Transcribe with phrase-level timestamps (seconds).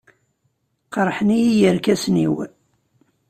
[0.93, 2.35] Qerḥen-iyi yirkasen-iw.